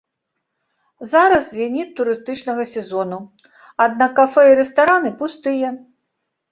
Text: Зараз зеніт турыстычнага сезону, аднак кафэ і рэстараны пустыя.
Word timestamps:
Зараз 1.11 1.45
зеніт 1.57 1.89
турыстычнага 2.01 2.63
сезону, 2.73 3.21
аднак 3.87 4.11
кафэ 4.23 4.51
і 4.55 4.61
рэстараны 4.63 5.09
пустыя. 5.23 5.67